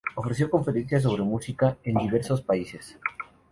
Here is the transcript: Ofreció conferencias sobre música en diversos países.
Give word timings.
Ofreció 0.15 0.49
conferencias 0.49 1.03
sobre 1.03 1.21
música 1.21 1.77
en 1.83 1.93
diversos 1.99 2.41
países. 2.41 2.97